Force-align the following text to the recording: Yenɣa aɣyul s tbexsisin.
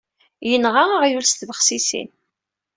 Yenɣa 0.49 0.83
aɣyul 0.95 1.25
s 1.27 1.33
tbexsisin. 1.33 2.09